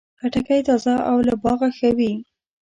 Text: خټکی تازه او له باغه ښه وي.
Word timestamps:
خټکی 0.19 0.61
تازه 0.67 0.95
او 1.09 1.17
له 1.27 1.33
باغه 1.43 1.69
ښه 1.77 1.89
وي. 1.97 2.13